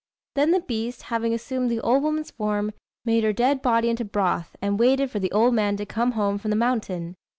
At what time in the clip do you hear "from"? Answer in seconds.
6.39-6.49